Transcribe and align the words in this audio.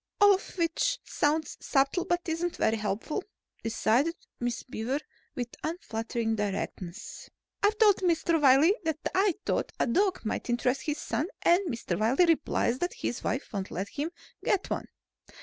"All 0.19 0.33
of 0.33 0.57
which 0.57 0.97
sounds 1.03 1.57
subtle 1.59 2.05
but 2.05 2.21
isn't 2.27 2.55
very 2.55 2.77
helpful," 2.77 3.23
decided 3.61 4.15
Miss 4.39 4.63
Beaver 4.63 4.97
with 5.35 5.49
unflattering 5.63 6.35
directness. 6.37 7.29
"I've 7.61 7.77
told 7.77 7.97
Mr. 7.97 8.41
Wiley 8.41 8.73
that 8.83 8.97
I 9.13 9.35
thought 9.45 9.71
a 9.79 9.85
dog 9.85 10.25
might 10.25 10.49
interest 10.49 10.81
his 10.81 10.97
son 10.97 11.27
and 11.43 11.67
Mr. 11.69 11.99
Wiley 11.99 12.25
replies 12.25 12.79
that 12.79 12.93
his 12.95 13.23
wife 13.23 13.53
won't 13.53 13.69
let 13.69 13.89
him 13.89 14.09
get 14.43 14.71
one. 14.71 14.87